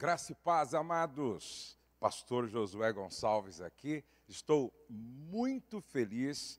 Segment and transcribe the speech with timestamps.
[0.00, 1.76] Graça e paz, amados.
[2.00, 4.02] Pastor Josué Gonçalves aqui.
[4.26, 6.58] Estou muito feliz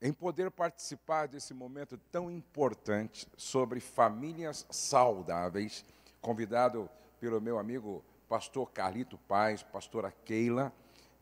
[0.00, 5.84] em poder participar desse momento tão importante sobre famílias saudáveis,
[6.20, 6.88] convidado
[7.18, 10.72] pelo meu amigo pastor Carlito Paz, pastora Keila,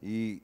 [0.03, 0.43] e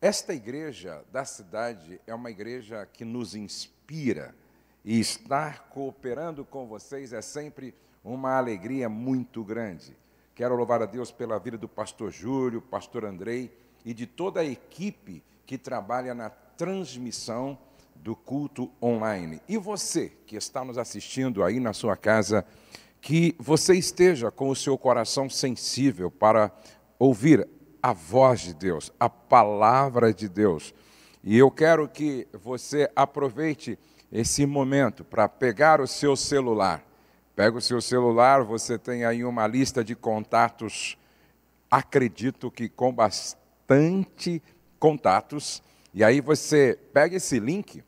[0.00, 4.36] esta igreja da cidade é uma igreja que nos inspira
[4.84, 7.74] e estar cooperando com vocês é sempre
[8.04, 9.96] uma alegria muito grande.
[10.34, 14.44] Quero louvar a Deus pela vida do pastor Júlio, pastor Andrei e de toda a
[14.44, 17.58] equipe que trabalha na transmissão
[17.94, 19.42] do culto online.
[19.48, 22.44] E você que está nos assistindo aí na sua casa,
[23.00, 26.50] que você esteja com o seu coração sensível para
[26.98, 27.46] ouvir
[27.82, 30.74] a voz de Deus, a palavra de Deus.
[31.22, 33.78] E eu quero que você aproveite
[34.10, 36.89] esse momento para pegar o seu celular
[37.40, 40.98] Pega o seu celular, você tem aí uma lista de contatos,
[41.70, 44.42] acredito que com bastante
[44.78, 45.62] contatos,
[45.94, 47.82] e aí você pega esse link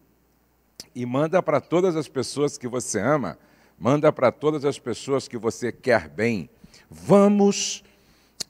[0.94, 3.38] e manda para todas as pessoas que você ama,
[3.78, 6.48] manda para todas as pessoas que você quer bem.
[6.88, 7.84] Vamos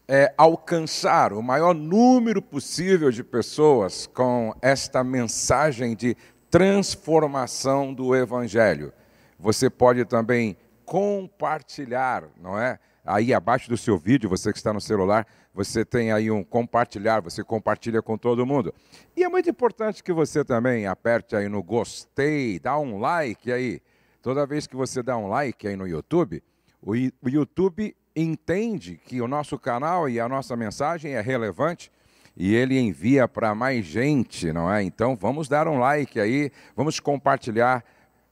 [0.06, 6.16] é, alcançar o maior número possível de pessoas com esta mensagem de
[6.48, 8.92] transformação do Evangelho.
[9.36, 10.56] Você pode também
[10.92, 12.78] compartilhar, não é?
[13.02, 17.22] Aí abaixo do seu vídeo, você que está no celular, você tem aí um compartilhar,
[17.22, 18.74] você compartilha com todo mundo.
[19.16, 23.80] E é muito importante que você também aperte aí no gostei, dá um like aí.
[24.20, 26.42] Toda vez que você dá um like aí no YouTube,
[26.82, 26.94] o
[27.26, 31.90] YouTube entende que o nosso canal e a nossa mensagem é relevante
[32.36, 34.82] e ele envia para mais gente, não é?
[34.82, 37.82] Então vamos dar um like aí, vamos compartilhar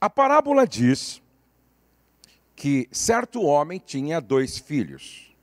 [0.00, 1.20] A parábola diz
[2.56, 5.36] que certo homem tinha dois filhos.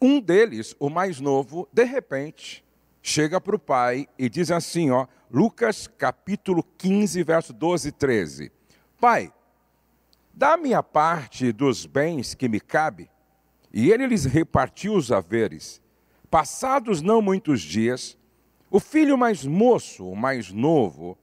[0.00, 2.64] Um deles, o mais novo, de repente,
[3.02, 8.52] chega para o pai e diz assim, ó, Lucas capítulo 15, verso 12 e 13.
[9.00, 9.32] Pai,
[10.32, 13.10] dá minha parte dos bens que me cabe.
[13.72, 15.81] E ele lhes repartiu os haveres.
[16.32, 18.16] Passados não muitos dias,
[18.70, 21.18] o filho mais moço, o mais novo,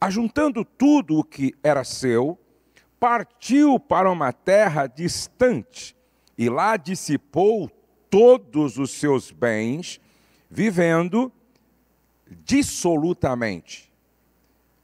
[0.00, 2.38] ajuntando tudo o que era seu,
[2.98, 5.94] partiu para uma terra distante
[6.38, 7.68] e lá dissipou
[8.08, 10.00] todos os seus bens,
[10.50, 11.30] vivendo
[12.26, 13.92] dissolutamente,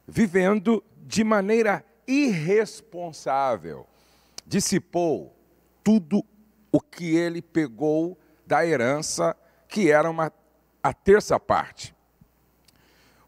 [0.07, 3.87] vivendo de maneira irresponsável.
[4.47, 5.35] Dissipou
[5.83, 6.23] tudo
[6.71, 9.35] o que ele pegou da herança
[9.77, 10.33] que era uma,
[10.83, 11.95] a terça parte.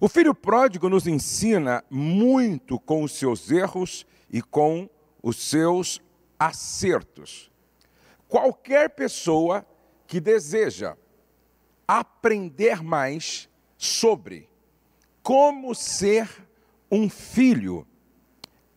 [0.00, 4.88] O filho pródigo nos ensina muito com os seus erros e com
[5.22, 6.00] os seus
[6.38, 7.50] acertos.
[8.26, 9.66] Qualquer pessoa
[10.06, 10.96] que deseja
[11.86, 13.46] aprender mais
[13.76, 14.48] sobre
[15.22, 16.30] como ser
[16.90, 17.86] um filho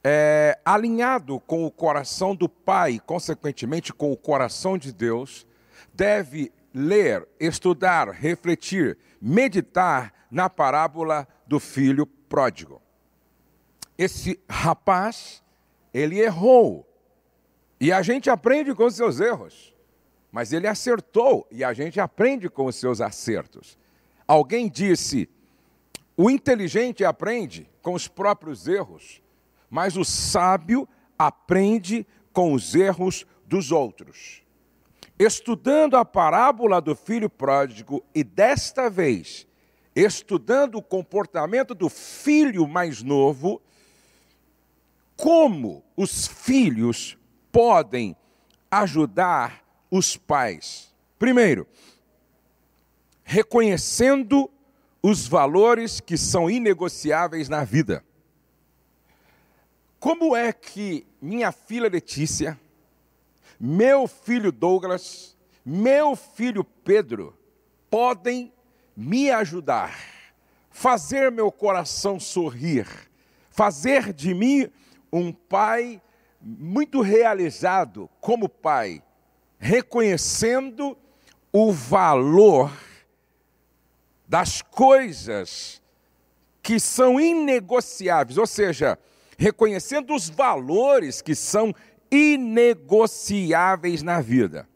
[0.03, 5.47] é, alinhado com o coração do Pai, consequentemente com o coração de Deus,
[5.94, 12.81] deve ler, estudar, refletir, meditar na parábola do filho pródigo.
[13.97, 15.44] esse rapaz,
[15.94, 16.88] ele errou.
[17.79, 19.75] E a gente aprende com os seus erros.
[20.31, 23.77] Mas ele acertou e a gente aprende com os seus acertos.
[24.25, 25.29] Alguém disse:
[26.15, 29.21] o inteligente aprende com os próprios erros,
[29.69, 34.41] mas o sábio aprende com os erros dos outros.
[35.23, 39.45] Estudando a parábola do filho pródigo e desta vez
[39.95, 43.62] estudando o comportamento do filho mais novo,
[45.15, 47.19] como os filhos
[47.51, 48.15] podem
[48.71, 50.91] ajudar os pais.
[51.19, 51.67] Primeiro,
[53.24, 54.50] reconhecendo
[55.03, 58.03] os valores que são inegociáveis na vida.
[60.00, 62.59] Como é que minha filha Letícia,
[63.63, 67.37] meu filho Douglas, meu filho Pedro
[67.91, 68.51] podem
[68.97, 69.95] me ajudar,
[70.71, 72.87] fazer meu coração sorrir,
[73.51, 74.67] fazer de mim
[75.13, 76.01] um pai
[76.41, 79.03] muito realizado como pai,
[79.59, 80.97] reconhecendo
[81.53, 82.75] o valor
[84.27, 85.79] das coisas
[86.63, 88.97] que são inegociáveis, ou seja,
[89.37, 91.75] reconhecendo os valores que são
[92.11, 94.67] inegociáveis na vida.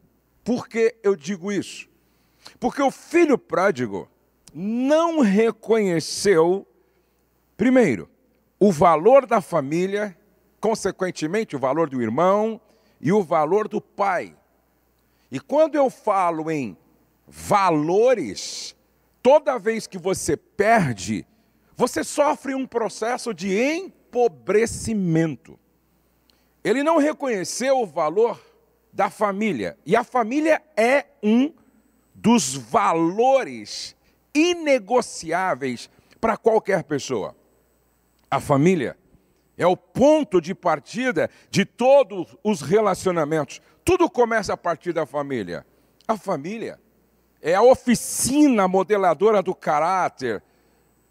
[0.43, 1.87] Por que eu digo isso?
[2.59, 4.09] Porque o filho pródigo
[4.53, 6.65] não reconheceu,
[7.57, 8.09] primeiro,
[8.57, 10.17] o valor da família,
[10.61, 12.61] consequentemente, o valor do irmão
[13.01, 14.35] e o valor do pai.
[15.29, 16.77] E quando eu falo em
[17.27, 18.75] valores,
[19.21, 21.27] toda vez que você perde,
[21.75, 25.59] você sofre um processo de empobrecimento.
[26.65, 28.41] Ele não reconheceu o valor
[28.91, 31.53] da família, e a família é um
[32.15, 33.95] dos valores
[34.33, 35.87] inegociáveis
[36.19, 37.35] para qualquer pessoa.
[38.31, 38.97] A família
[39.55, 43.61] é o ponto de partida de todos os relacionamentos.
[43.83, 45.63] Tudo começa a partir da família.
[46.07, 46.79] A família
[47.43, 50.41] é a oficina modeladora do caráter.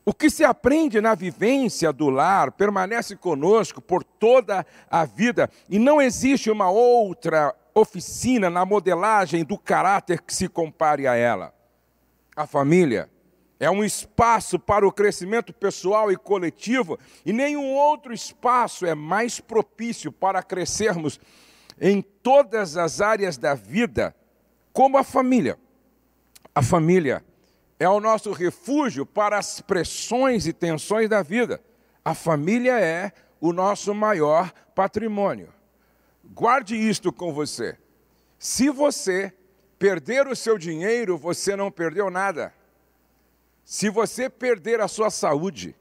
[0.04, 5.78] O que se aprende na vivência do lar permanece conosco por toda a vida e
[5.78, 11.54] não existe uma outra oficina na modelagem do caráter que se compare a ela.
[12.36, 13.08] A família
[13.58, 19.40] é um espaço para o crescimento pessoal e coletivo, e nenhum outro espaço é mais
[19.40, 21.18] propício para crescermos
[21.80, 24.14] em todas as áreas da vida
[24.72, 25.58] como a família.
[26.54, 27.24] A família
[27.84, 31.62] é o nosso refúgio para as pressões e tensões da vida.
[32.04, 35.52] A família é o nosso maior patrimônio.
[36.24, 37.76] Guarde isto com você.
[38.38, 39.32] Se você
[39.78, 42.54] perder o seu dinheiro, você não perdeu nada.
[43.64, 45.76] Se você perder a sua saúde,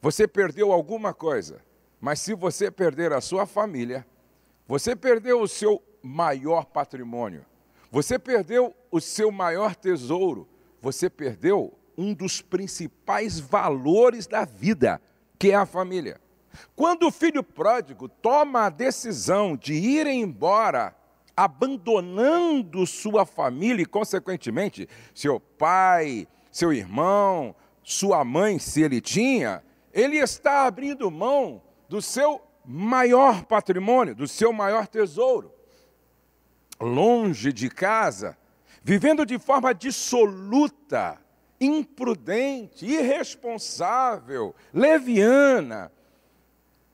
[0.00, 1.62] você perdeu alguma coisa.
[2.00, 4.06] Mas se você perder a sua família,
[4.66, 7.44] você perdeu o seu maior patrimônio.
[7.90, 10.46] Você perdeu o seu maior tesouro.
[10.80, 15.00] Você perdeu um dos principais valores da vida,
[15.38, 16.20] que é a família.
[16.74, 20.94] Quando o filho pródigo toma a decisão de ir embora,
[21.36, 30.18] abandonando sua família e, consequentemente, seu pai, seu irmão, sua mãe, se ele tinha, ele
[30.18, 35.52] está abrindo mão do seu maior patrimônio, do seu maior tesouro.
[36.80, 38.36] Longe de casa,
[38.88, 41.20] vivendo de forma dissoluta,
[41.60, 45.92] imprudente, irresponsável, leviana,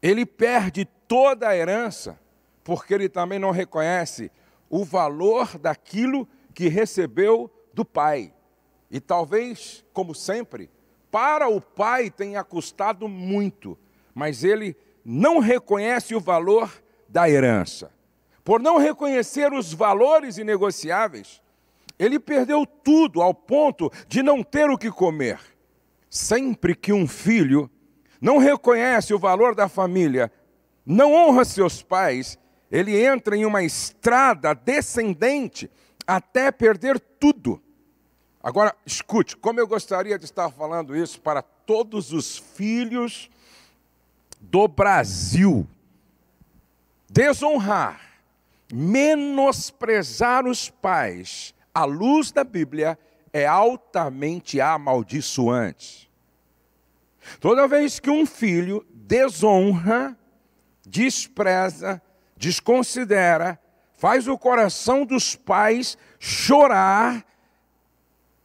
[0.02, 2.18] ele perde toda a herança,
[2.64, 4.28] porque ele também não reconhece
[4.68, 8.34] o valor daquilo que recebeu do pai.
[8.90, 10.68] E talvez, como sempre,
[11.12, 13.78] para o pai tenha custado muito,
[14.12, 16.72] mas ele não reconhece o valor
[17.08, 17.92] da herança.
[18.42, 21.40] Por não reconhecer os valores inegociáveis,
[21.98, 25.38] ele perdeu tudo ao ponto de não ter o que comer.
[26.10, 27.70] Sempre que um filho
[28.20, 30.32] não reconhece o valor da família,
[30.84, 32.38] não honra seus pais,
[32.70, 35.70] ele entra em uma estrada descendente
[36.06, 37.60] até perder tudo.
[38.42, 43.30] Agora, escute, como eu gostaria de estar falando isso para todos os filhos
[44.40, 45.66] do Brasil.
[47.08, 48.00] Desonrar,
[48.72, 52.98] menosprezar os pais, à luz da Bíblia,
[53.32, 56.10] é altamente amaldiçoante.
[57.40, 60.16] Toda vez que um filho desonra,
[60.86, 62.00] despreza,
[62.36, 63.58] desconsidera,
[63.94, 67.24] faz o coração dos pais chorar,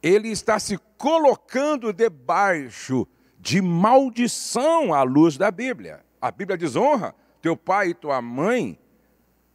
[0.02, 3.06] ele está se colocando debaixo
[3.38, 6.04] de maldição à luz da Bíblia.
[6.20, 8.78] A Bíblia diz: honra teu pai e tua mãe,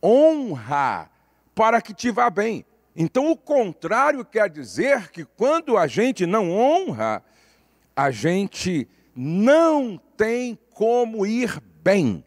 [0.03, 1.09] honra
[1.53, 2.65] para que te vá bem.
[2.95, 7.21] Então, o contrário quer dizer que quando a gente não honra,
[7.95, 12.23] a gente não tem como ir bem.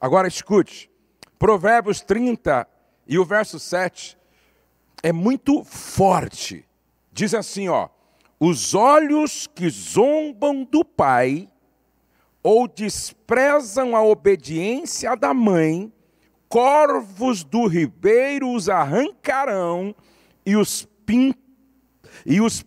[0.00, 0.90] Agora escute,
[1.38, 2.66] Provérbios 30
[3.06, 4.18] e o verso 7
[5.02, 6.66] é muito forte.
[7.12, 7.88] Diz assim, ó:
[8.40, 11.48] Os olhos que zombam do pai
[12.42, 15.92] ou desprezam a obediência da mãe
[16.48, 19.94] corvos do ribeiro os arrancarão
[20.44, 21.34] e os, pin,
[22.24, 22.64] e os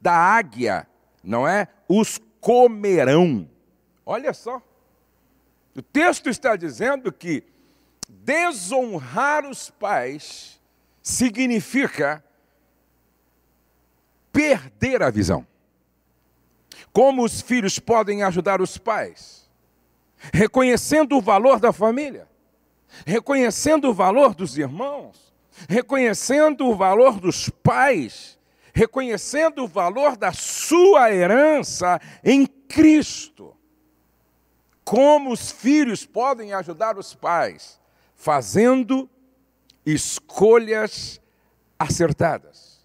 [0.00, 0.86] da águia,
[1.22, 1.68] não é?
[1.88, 3.48] Os comerão.
[4.04, 4.60] Olha só.
[5.74, 7.42] O texto está dizendo que
[8.08, 10.60] desonrar os pais
[11.02, 12.22] significa
[14.30, 15.46] perder a visão.
[16.92, 19.50] Como os filhos podem ajudar os pais?
[20.32, 22.28] Reconhecendo o valor da família
[23.06, 25.32] reconhecendo o valor dos irmãos,
[25.68, 28.38] reconhecendo o valor dos pais,
[28.72, 33.54] reconhecendo o valor da sua herança em Cristo.
[34.84, 37.80] Como os filhos podem ajudar os pais?
[38.14, 39.08] Fazendo
[39.86, 41.20] escolhas
[41.78, 42.84] acertadas.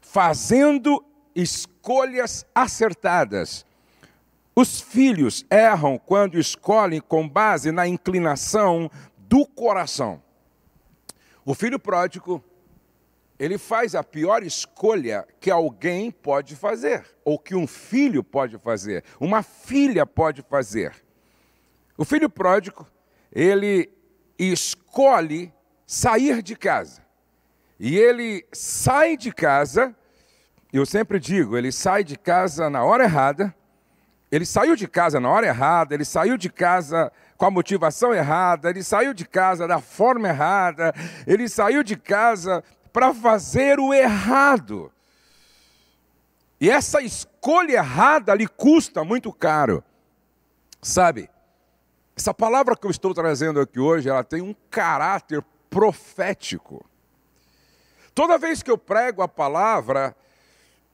[0.00, 3.64] Fazendo escolhas acertadas.
[4.54, 8.90] Os filhos erram quando escolhem com base na inclinação
[9.30, 10.20] do coração.
[11.44, 12.44] O filho pródigo,
[13.38, 19.04] ele faz a pior escolha que alguém pode fazer, ou que um filho pode fazer,
[19.20, 20.92] uma filha pode fazer.
[21.96, 22.84] O filho pródigo,
[23.30, 23.88] ele
[24.36, 25.54] escolhe
[25.86, 27.00] sair de casa.
[27.78, 29.94] E ele sai de casa,
[30.72, 33.54] eu sempre digo, ele sai de casa na hora errada,
[34.30, 38.70] ele saiu de casa na hora errada, ele saiu de casa com a motivação errada,
[38.70, 40.94] ele saiu de casa da forma errada,
[41.26, 44.92] ele saiu de casa para fazer o errado.
[46.60, 49.82] E essa escolha errada lhe custa muito caro.
[50.82, 51.28] Sabe?
[52.14, 56.84] Essa palavra que eu estou trazendo aqui hoje, ela tem um caráter profético.
[58.14, 60.14] Toda vez que eu prego a palavra,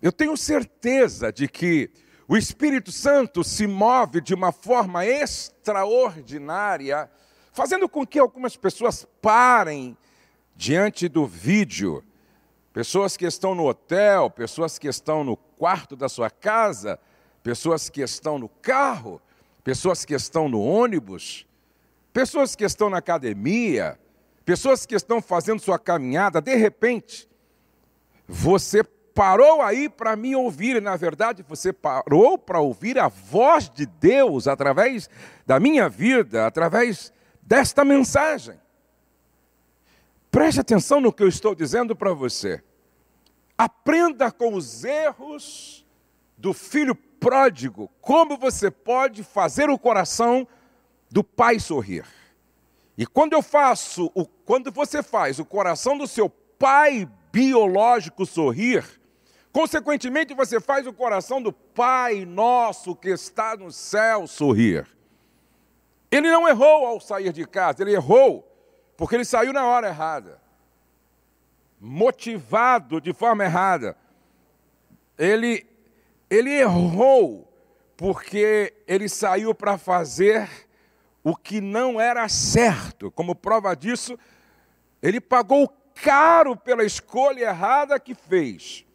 [0.00, 1.90] eu tenho certeza de que
[2.28, 7.09] o Espírito Santo se move de uma forma extraordinária,
[7.52, 9.97] fazendo com que algumas pessoas parem
[10.56, 12.02] diante do vídeo.
[12.73, 16.99] Pessoas que estão no hotel, pessoas que estão no quarto da sua casa,
[17.42, 19.23] pessoas que estão no carro,
[19.62, 21.47] pessoas que estão no ônibus,
[22.12, 23.99] pessoas que estão na academia,
[24.45, 27.28] pessoas que estão fazendo sua caminhada, de repente,
[28.26, 28.83] você
[29.16, 34.46] parou aí para me ouvir, na verdade você parou para ouvir a voz de Deus
[34.46, 35.08] através
[35.46, 38.61] da minha vida, através desta mensagem.
[40.30, 42.62] Preste atenção no que eu estou dizendo para você.
[43.56, 45.82] Aprenda com os erros
[46.37, 50.46] do filho pródigo, como você pode fazer o coração
[51.11, 52.04] do pai sorrir.
[52.99, 54.11] E quando eu faço,
[54.44, 58.85] quando você faz o coração do seu pai biológico sorrir,
[59.57, 64.87] Consequentemente, você faz o coração do Pai nosso que está no céu sorrir.
[66.11, 68.47] Ele não errou ao sair de casa, ele errou
[68.99, 70.39] porque ele saiu na hora errada,
[71.81, 73.97] motivado de forma errada.
[75.17, 75.67] Ele,
[76.29, 77.51] ele errou
[77.97, 80.51] porque ele saiu para fazer
[81.25, 83.11] o que não era certo.
[83.11, 84.19] Como prova disso,
[85.01, 88.86] ele pagou caro pela escolha errada que fez.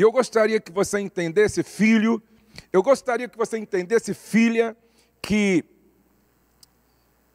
[0.00, 2.22] E eu gostaria que você entendesse, filho,
[2.72, 4.74] eu gostaria que você entendesse, filha,
[5.20, 5.62] que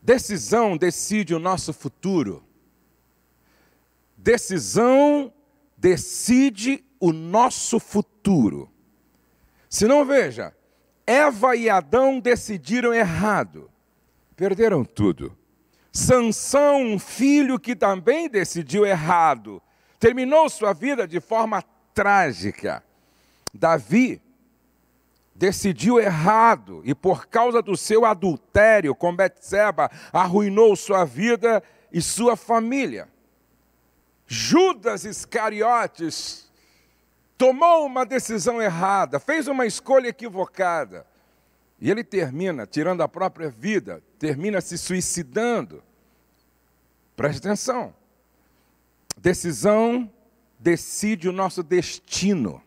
[0.01, 2.43] decisão decide o nosso futuro.
[4.17, 5.31] Decisão
[5.77, 8.67] decide o nosso futuro.
[9.69, 10.51] Se não veja,
[11.05, 13.69] Eva e Adão decidiram errado,
[14.35, 15.37] perderam tudo.
[15.91, 19.61] Sansão, um filho que também decidiu errado,
[19.99, 21.63] terminou sua vida de forma
[21.95, 22.83] trágica.
[23.53, 24.21] Davi
[25.33, 32.35] decidiu errado e por causa do seu adultério com Betseba arruinou sua vida e sua
[32.35, 33.07] família.
[34.27, 36.51] Judas Iscariotes
[37.37, 41.07] tomou uma decisão errada, fez uma escolha equivocada.
[41.79, 45.83] E ele termina tirando a própria vida, termina se suicidando.
[47.15, 47.93] Preste atenção.
[49.17, 50.11] Decisão
[50.65, 52.59] decide o nosso destino.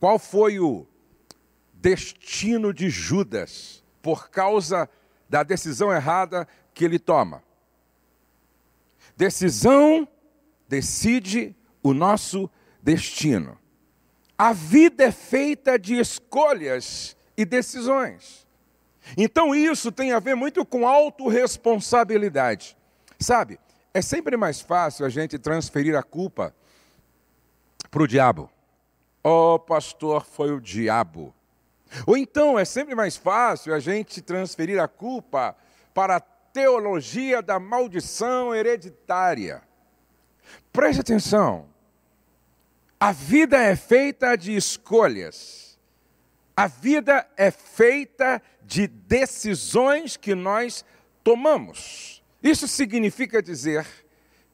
[0.00, 0.86] Qual foi o
[1.74, 3.80] destino de Judas?
[4.02, 4.88] por causa
[5.28, 7.42] da decisão errada que ele toma.
[9.16, 10.08] Decisão
[10.68, 12.50] decide o nosso
[12.82, 13.58] destino.
[14.36, 18.46] A vida é feita de escolhas e decisões.
[19.16, 22.76] Então isso tem a ver muito com autorresponsabilidade.
[23.18, 23.58] Sabe,
[23.92, 26.54] é sempre mais fácil a gente transferir a culpa
[27.90, 28.50] para o diabo.
[29.22, 31.34] Oh, pastor, foi o diabo.
[32.06, 35.56] Ou então é sempre mais fácil a gente transferir a culpa
[35.92, 39.62] para a teologia da maldição hereditária.
[40.72, 41.68] Preste atenção.
[42.98, 45.78] A vida é feita de escolhas.
[46.56, 50.84] A vida é feita de decisões que nós
[51.24, 52.22] tomamos.
[52.42, 53.86] Isso significa dizer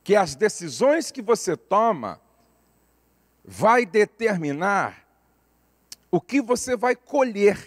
[0.03, 2.21] que as decisões que você toma
[3.47, 5.07] vai determinar
[6.11, 7.59] o que você vai colher.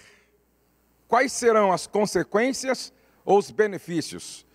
[1.07, 2.93] Quais serão as consequências
[3.25, 4.45] ou os benefícios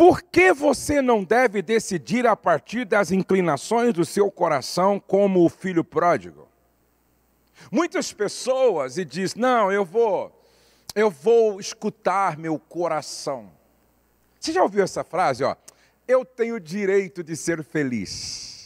[0.00, 5.48] por que você não deve decidir a partir das inclinações do seu coração como o
[5.50, 6.48] filho pródigo?
[7.70, 10.32] Muitas pessoas e diz: "Não, eu vou
[10.94, 13.52] eu vou escutar meu coração".
[14.40, 15.54] Você já ouviu essa frase, ó?
[16.08, 18.59] Eu tenho direito de ser feliz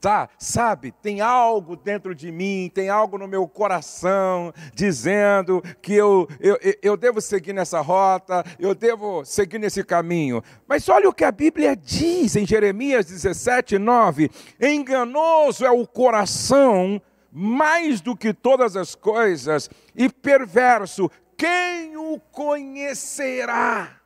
[0.00, 0.28] tá?
[0.38, 6.58] Sabe, tem algo dentro de mim, tem algo no meu coração dizendo que eu, eu,
[6.82, 10.42] eu devo seguir nessa rota, eu devo seguir nesse caminho.
[10.66, 17.00] Mas olha o que a Bíblia diz em Jeremias 17, 9: enganoso é o coração
[17.30, 23.97] mais do que todas as coisas, e perverso, quem o conhecerá?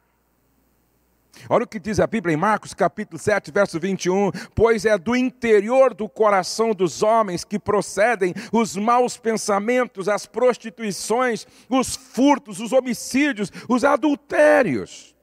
[1.49, 5.17] Olha o que diz a Bíblia em Marcos capítulo 7, verso 21, pois é do
[5.17, 12.73] interior do coração dos homens que procedem os maus pensamentos, as prostituições, os furtos, os
[12.73, 15.15] homicídios, os adultérios.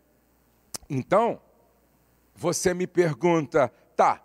[0.89, 1.39] Então,
[2.35, 4.21] você me pergunta, tá,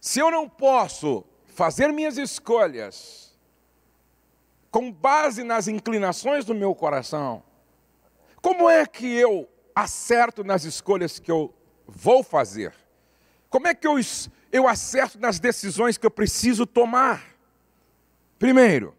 [0.00, 3.38] se eu não posso fazer minhas escolhas
[4.70, 7.42] com base nas inclinações do meu coração,
[8.40, 9.48] como é que eu
[9.80, 11.52] acerto nas escolhas que eu
[11.86, 12.74] vou fazer?
[13.48, 13.96] Como é que eu,
[14.52, 17.24] eu acerto nas decisões que eu preciso tomar?
[18.38, 18.94] Primeiro,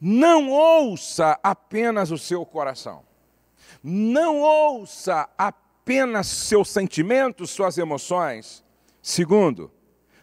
[0.00, 3.04] não ouça apenas o seu coração.
[3.82, 8.64] Não ouça apenas seus sentimentos, suas emoções.
[9.00, 9.70] Segundo,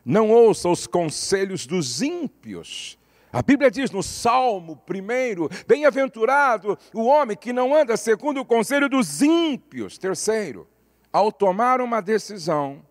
[0.03, 2.98] não ouça os conselhos dos ímpios,
[3.31, 8.89] a Bíblia diz no Salmo primeiro: Bem-aventurado o homem que não anda segundo o conselho
[8.89, 9.97] dos ímpios.
[9.97, 10.67] Terceiro,
[11.13, 12.83] ao tomar uma decisão,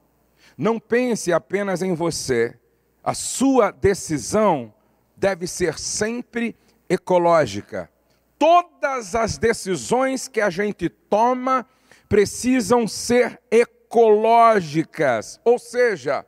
[0.57, 2.57] não pense apenas em você,
[3.03, 4.73] a sua decisão
[5.17, 6.55] deve ser sempre
[6.89, 7.91] ecológica.
[8.39, 11.67] Todas as decisões que a gente toma
[12.09, 16.25] precisam ser ecológicas, ou seja,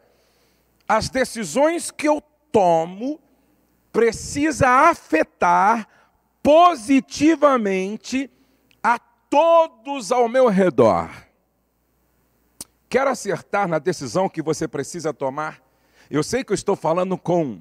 [0.88, 2.20] as decisões que eu
[2.50, 3.20] tomo
[3.92, 5.86] precisa afetar
[6.42, 8.30] positivamente
[8.82, 11.10] a todos ao meu redor.
[12.88, 15.60] Quer acertar na decisão que você precisa tomar?
[16.10, 17.60] Eu sei que eu estou falando com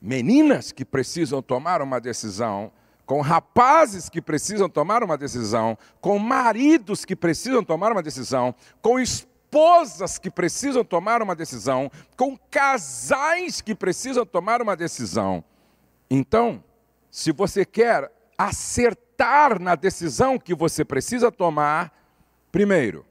[0.00, 2.72] meninas que precisam tomar uma decisão,
[3.04, 8.98] com rapazes que precisam tomar uma decisão, com maridos que precisam tomar uma decisão, com
[8.98, 15.44] esposas esposas que precisam tomar uma decisão, com casais que precisam tomar uma decisão.
[16.08, 16.64] Então,
[17.10, 21.92] se você quer acertar na decisão que você precisa tomar,
[22.50, 23.04] primeiro,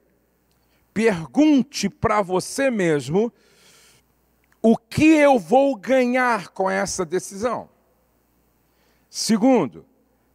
[0.91, 3.31] pergunte para você mesmo
[4.63, 7.69] o que eu vou ganhar com essa decisão.
[9.11, 9.85] Segundo,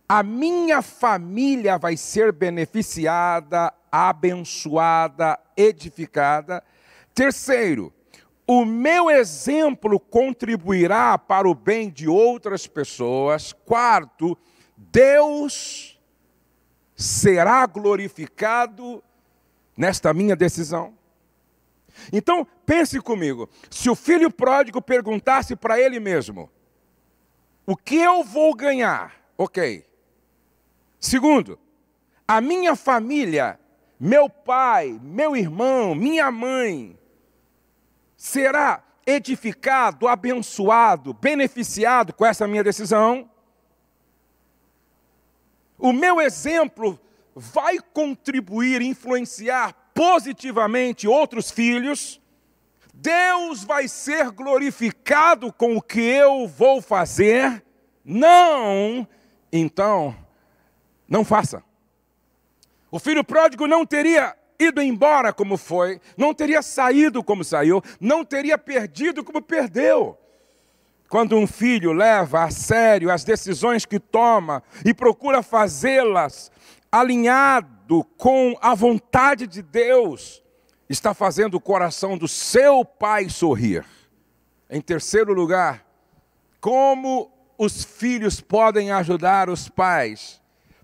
[0.08, 6.62] a minha família vai ser beneficiada abençoada, edificada.
[7.14, 7.92] Terceiro,
[8.46, 13.52] o meu exemplo contribuirá para o bem de outras pessoas.
[13.52, 14.36] Quarto,
[14.76, 15.98] Deus
[16.94, 19.02] será glorificado
[19.76, 20.94] nesta minha decisão.
[22.12, 26.50] Então, pense comigo: se o filho pródigo perguntasse para ele mesmo,
[27.64, 29.14] o que eu vou ganhar?
[29.38, 29.86] Ok.
[31.00, 31.58] Segundo,
[32.26, 33.58] a minha família
[33.98, 36.98] meu pai, meu irmão, minha mãe,
[38.16, 43.30] será edificado, abençoado, beneficiado com essa minha decisão?
[45.78, 46.98] O meu exemplo
[47.34, 52.20] vai contribuir, influenciar positivamente outros filhos?
[52.92, 57.62] Deus vai ser glorificado com o que eu vou fazer?
[58.04, 59.06] Não!
[59.52, 60.14] então
[61.08, 61.62] não faça.
[62.90, 68.24] O filho pródigo não teria ido embora como foi, não teria saído como saiu, não
[68.24, 70.18] teria perdido como perdeu.
[71.08, 76.50] Quando um filho leva a sério as decisões que toma e procura fazê-las
[76.90, 80.42] alinhado com a vontade de Deus,
[80.88, 83.84] está fazendo o coração do seu pai sorrir.
[84.68, 85.86] Em terceiro lugar,
[86.60, 90.40] como os filhos podem ajudar os pais,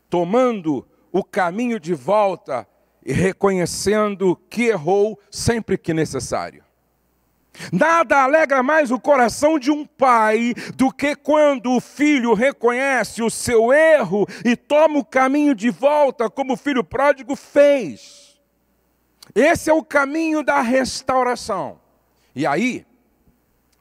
[0.09, 2.67] tomando o caminho de volta
[3.05, 6.65] e reconhecendo que errou sempre que necessário.
[7.71, 13.29] Nada alegra mais o coração de um pai do que quando o filho reconhece o
[13.29, 18.41] seu erro e toma o caminho de volta, como o filho pródigo fez.
[19.35, 21.79] Esse é o caminho da restauração.
[22.35, 22.87] E aí,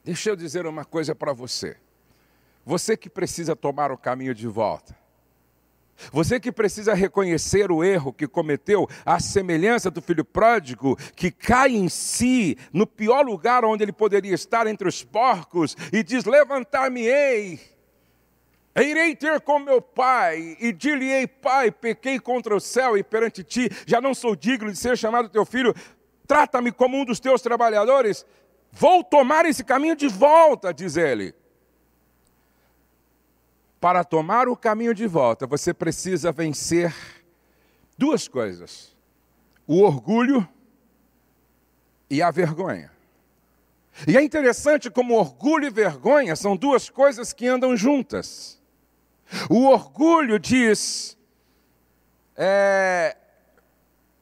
[0.04, 1.76] deixa eu dizer uma coisa para você.
[2.64, 5.01] Você que precisa tomar o caminho de volta.
[6.10, 11.74] Você que precisa reconhecer o erro que cometeu, a semelhança do filho pródigo, que cai
[11.74, 17.60] em si, no pior lugar onde ele poderia estar, entre os porcos, e diz: Levantar-me-ei,
[18.76, 23.68] irei ter com meu pai, e dir-lhe-ei: Pai, pequei contra o céu e perante ti,
[23.86, 25.74] já não sou digno de ser chamado teu filho,
[26.26, 28.24] trata-me como um dos teus trabalhadores.
[28.72, 31.34] Vou tomar esse caminho de volta, diz ele.
[33.82, 36.94] Para tomar o caminho de volta, você precisa vencer
[37.98, 38.96] duas coisas:
[39.66, 40.48] o orgulho
[42.08, 42.92] e a vergonha.
[44.06, 48.62] E é interessante como orgulho e vergonha são duas coisas que andam juntas.
[49.50, 51.18] O orgulho diz:
[52.36, 53.16] é,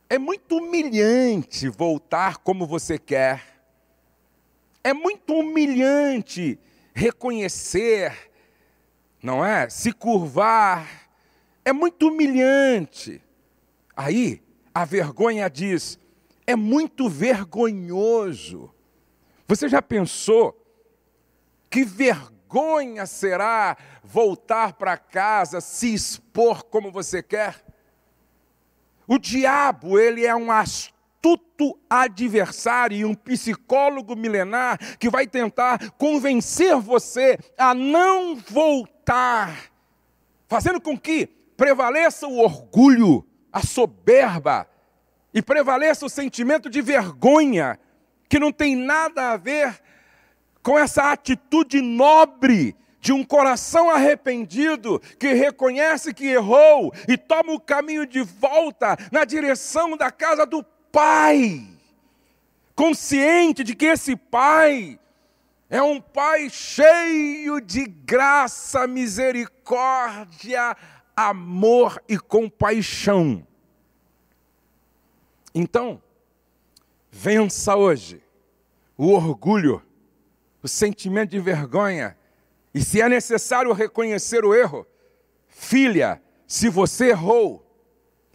[0.09, 3.43] é muito humilhante voltar como você quer,
[4.83, 6.59] é muito humilhante
[6.95, 8.30] reconhecer
[9.23, 9.69] não é?
[9.69, 11.11] Se curvar
[11.65, 13.23] é muito humilhante.
[13.97, 14.43] Aí
[14.75, 15.99] a vergonha diz:
[16.47, 18.75] é muito vergonhoso.
[19.47, 20.57] Você já pensou
[21.69, 27.65] que vergonha será voltar para casa, se expor como você quer?
[29.07, 36.77] O diabo, ele é um astuto adversário e um psicólogo milenar que vai tentar convencer
[36.77, 39.00] você a não voltar,
[40.47, 44.69] fazendo com que prevaleça o orgulho, a soberba
[45.33, 47.79] e prevaleça o sentimento de vergonha,
[48.29, 49.81] que não tem nada a ver
[50.63, 57.61] com essa atitude nobre de um coração arrependido que reconhece que errou e toma o
[57.61, 61.67] caminho de volta na direção da casa do pai,
[62.75, 65.00] consciente de que esse pai
[65.71, 70.77] é um pai cheio de graça, misericórdia,
[71.17, 73.47] amor e compaixão.
[75.55, 76.03] Então,
[77.09, 78.21] vença hoje
[78.99, 79.81] o orgulho,
[80.61, 82.19] o sentimento de vergonha,
[82.75, 84.85] e se é necessário reconhecer o erro,
[85.47, 87.65] filha, se você errou,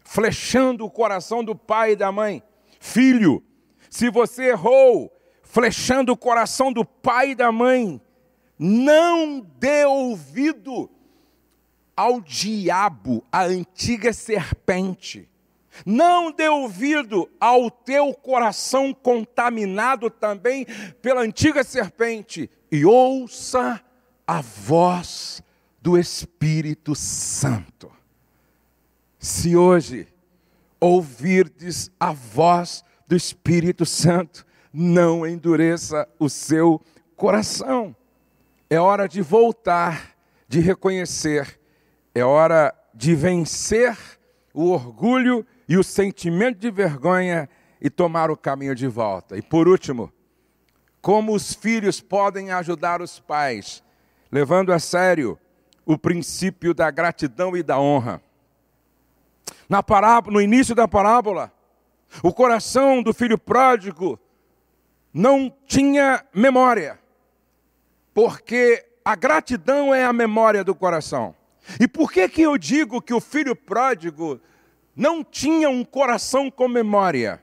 [0.06, 2.41] flechando o coração do pai e da mãe.
[2.80, 3.43] Filho,
[3.89, 5.14] se você errou,
[5.45, 8.01] flechando o coração do pai e da mãe,
[8.60, 10.89] não dê ouvido
[11.95, 15.29] ao diabo, a antiga serpente.
[15.86, 20.65] Não dê ouvido ao teu coração contaminado também
[21.01, 23.81] pela antiga serpente e ouça
[24.25, 25.43] a voz
[25.81, 27.91] do Espírito Santo.
[29.19, 30.08] Se hoje
[30.79, 34.45] ouvirdes a voz do Espírito Santo,
[34.77, 36.81] não endureça o seu
[37.15, 37.95] coração.
[38.69, 40.13] É hora de voltar,
[40.49, 41.57] de reconhecer,
[42.13, 43.97] é hora de vencer
[44.53, 49.38] o orgulho e o sentimento de vergonha e tomar o caminho de volta.
[49.38, 50.11] E por último,
[51.01, 53.81] como os filhos podem ajudar os pais,
[54.29, 55.39] levando a sério
[55.85, 58.21] o princípio da gratidão e da honra.
[59.69, 61.53] Na parábola, no início da parábola,
[62.21, 64.19] o coração do filho pródigo
[65.15, 66.99] não tinha memória,
[68.13, 71.34] porque a gratidão é a memória do coração.
[71.80, 74.41] E por que que eu digo que o filho pródigo
[74.93, 77.41] não tinha um coração com memória?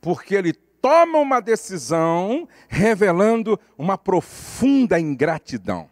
[0.00, 5.88] Porque ele toma uma decisão revelando uma profunda ingratidão.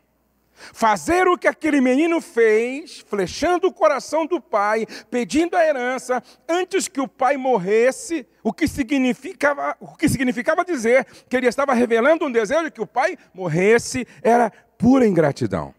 [0.72, 6.88] Fazer o que aquele menino fez, flechando o coração do pai, pedindo a herança, antes
[6.88, 12.26] que o pai morresse, o que significava, o que significava dizer que ele estava revelando
[12.26, 15.74] um desejo de que o pai morresse, era pura ingratidão.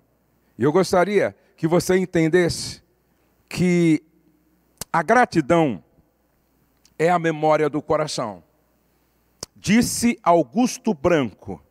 [0.58, 2.82] E eu gostaria que você entendesse
[3.48, 4.04] que
[4.91, 5.84] a gratidão
[6.98, 8.44] é a memória do coração.
[9.56, 11.62] Disse Augusto Branco: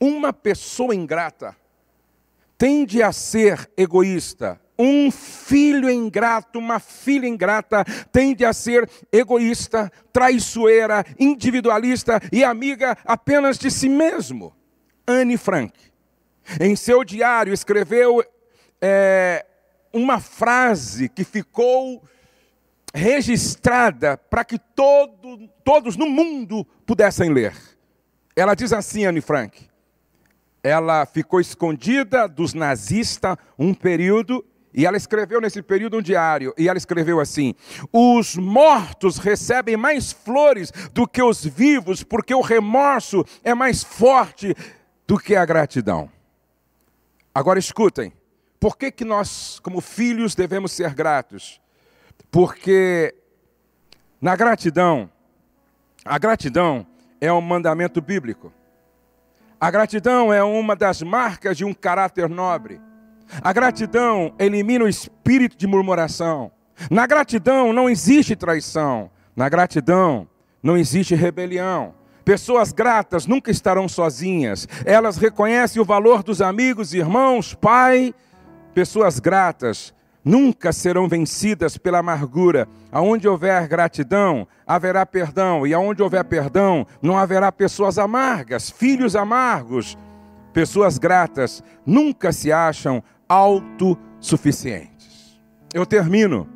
[0.00, 1.56] uma pessoa ingrata
[2.58, 4.60] tende a ser egoísta.
[4.78, 13.58] Um filho ingrato, uma filha ingrata, tende a ser egoísta, traiçoeira, individualista e amiga apenas
[13.58, 14.54] de si mesmo.
[15.06, 15.72] Anne Frank,
[16.60, 18.22] em seu diário, escreveu
[18.80, 19.46] é,
[19.92, 22.02] uma frase que ficou
[22.92, 27.54] registrada para que todo, todos no mundo pudessem ler.
[28.34, 29.68] Ela diz assim, Anne Frank:
[30.66, 36.68] ela ficou escondida dos nazistas um período e ela escreveu nesse período um diário, e
[36.68, 37.54] ela escreveu assim:
[37.92, 44.54] Os mortos recebem mais flores do que os vivos, porque o remorso é mais forte
[45.06, 46.10] do que a gratidão.
[47.32, 48.12] Agora escutem,
[48.58, 51.60] por que, que nós, como filhos, devemos ser gratos?
[52.30, 53.14] Porque
[54.20, 55.08] na gratidão,
[56.04, 56.86] a gratidão
[57.20, 58.52] é um mandamento bíblico.
[59.58, 62.80] A gratidão é uma das marcas de um caráter nobre.
[63.42, 66.50] A gratidão elimina o espírito de murmuração.
[66.90, 69.10] Na gratidão não existe traição.
[69.34, 70.28] Na gratidão
[70.62, 71.94] não existe rebelião.
[72.22, 74.68] Pessoas gratas nunca estarão sozinhas.
[74.84, 78.14] Elas reconhecem o valor dos amigos, irmãos, pai.
[78.74, 79.94] Pessoas gratas
[80.26, 82.68] nunca serão vencidas pela amargura.
[82.90, 89.96] Aonde houver gratidão, haverá perdão, e aonde houver perdão, não haverá pessoas amargas, filhos amargos.
[90.52, 95.40] Pessoas gratas nunca se acham autossuficientes.
[95.72, 96.48] Eu termino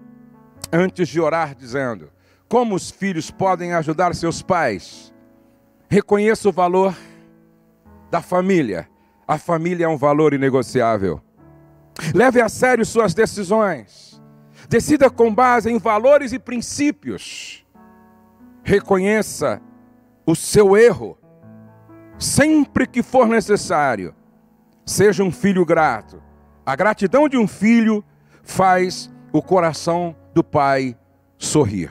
[0.73, 2.11] antes de orar dizendo:
[2.49, 5.15] como os filhos podem ajudar seus pais?
[5.89, 6.97] Reconheça o valor
[8.11, 8.89] da família.
[9.29, 11.23] A família é um valor inegociável.
[12.15, 14.21] Leve a sério suas decisões.
[14.69, 17.65] Decida com base em valores e princípios.
[18.63, 19.61] Reconheça
[20.25, 21.19] o seu erro.
[22.19, 24.15] Sempre que for necessário,
[24.85, 26.23] seja um filho grato.
[26.65, 28.05] A gratidão de um filho
[28.43, 30.97] faz o coração do pai
[31.39, 31.91] sorrir.